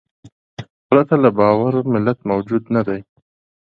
[0.87, 2.99] پرته له باور ملت موجود نهدی.